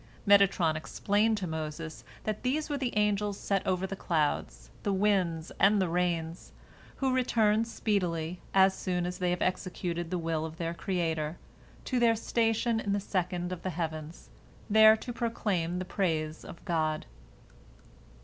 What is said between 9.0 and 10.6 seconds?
as they have executed the will of